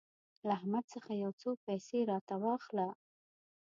[0.47, 2.87] له احمد څخه يو څو پيسې راته واخله.